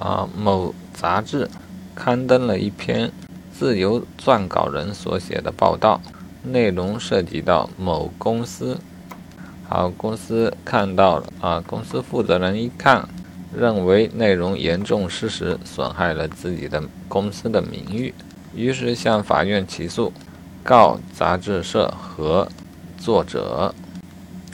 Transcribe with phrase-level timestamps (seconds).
[0.00, 1.48] 啊，某杂志
[1.94, 3.12] 刊登了一篇
[3.52, 6.00] 自由撰稿人所写的报道，
[6.42, 8.78] 内容涉及到某公司。
[9.68, 13.06] 好，公司看到了啊，公司负责人一看，
[13.54, 18.14] 认为内容严重失实，损害了自己的公司的名誉，
[18.54, 20.10] 于是向法院起诉，
[20.64, 22.48] 告杂志社和
[22.96, 23.74] 作者。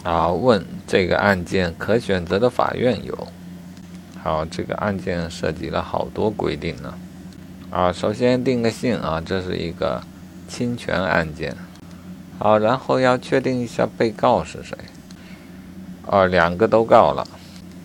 [0.03, 3.29] 啊，问这个案件可选择的法院有？
[4.27, 6.93] 好，这个案件涉及了好多规定呢。
[7.71, 10.03] 啊，首先定个性啊，这是一个
[10.49, 11.55] 侵权案件。
[12.37, 14.77] 好，然后要确定一下被告是谁。
[16.09, 17.25] 啊，两个都告了，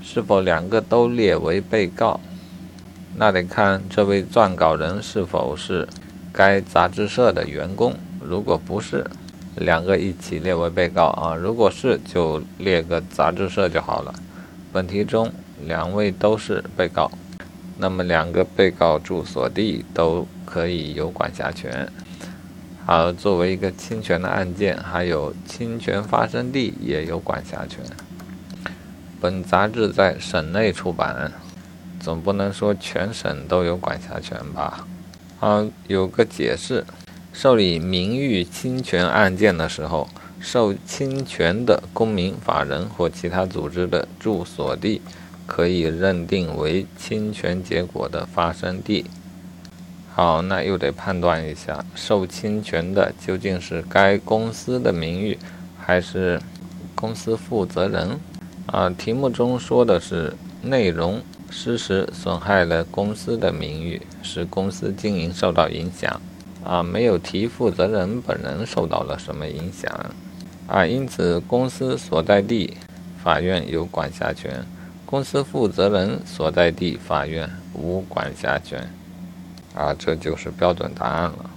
[0.01, 2.19] 是否两个都列为被告？
[3.15, 5.87] 那得看这位撰稿人是否是
[6.33, 7.93] 该杂志社的员工。
[8.19, 9.05] 如果不是，
[9.57, 11.35] 两个一起列为被告啊。
[11.35, 14.11] 如果是，就列个杂志社就好了。
[14.73, 15.31] 本题中。
[15.65, 17.11] 两位都是被告，
[17.77, 21.87] 那么两个被告住所地都可以有管辖权。
[22.85, 27.79] 好，作为一个侵权的案件，还有侵权发生地也有管辖权。
[29.19, 31.31] 本杂志在省内出版，
[31.99, 34.87] 总不能说全省都有管辖权吧？
[35.39, 36.83] 好，有个解释：
[37.31, 40.09] 受理名誉侵权案件的时候，
[40.39, 45.01] 受侵权的公民、法人或其他组织的住所地。
[45.51, 49.05] 可以认定为侵权结果的发生地。
[50.13, 55.37] 好，那又得判断一下，受侵权的究竟是该公司的名誉，
[55.77, 56.41] 还是
[56.95, 58.17] 公司负责人？
[58.67, 66.21] 啊，题目中说的是内容失实，损害了公司的名誉，使公司经营受到影响。
[66.63, 69.91] 啊，没有提负责人本人受到了什么影响。
[70.67, 72.77] 啊，因此公司所在地
[73.21, 74.65] 法院有管辖权。
[75.11, 78.89] 公司负责人所在地法院无管辖权，
[79.75, 81.49] 啊，这就是标准答案了。